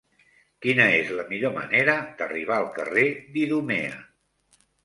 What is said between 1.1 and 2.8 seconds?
la millor manera d'arribar al